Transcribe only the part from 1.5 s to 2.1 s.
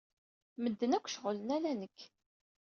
ala nekk.